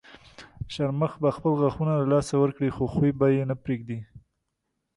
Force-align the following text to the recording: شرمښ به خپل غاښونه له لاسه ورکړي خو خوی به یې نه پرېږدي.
شرمښ 0.73 1.13
به 1.21 1.29
خپل 1.37 1.51
غاښونه 1.59 1.93
له 2.01 2.05
لاسه 2.13 2.35
ورکړي 2.39 2.69
خو 2.75 2.83
خوی 2.93 3.11
به 3.19 3.27
یې 3.35 3.43
نه 3.49 3.55
پرېږدي. 3.63 3.99